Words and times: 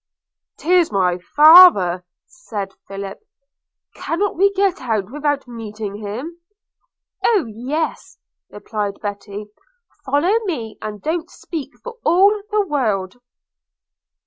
"Tis 0.57 0.91
my 0.91 1.19
father,' 1.19 2.03
said 2.25 2.71
Philip– 2.87 3.19
'Cannot 3.93 4.35
we 4.35 4.51
get 4.53 4.81
out 4.81 5.11
without 5.11 5.47
meeting 5.47 5.97
him?' 5.97 6.39
'Oh 7.23 7.45
yes,' 7.45 8.17
replied 8.49 8.99
Betty; 8.99 9.45
'follow 10.03 10.39
me, 10.45 10.79
and 10.81 11.03
don't 11.03 11.29
speak 11.29 11.69
for 11.83 11.97
all 12.03 12.31
the 12.49 12.65
world.' 12.65 13.17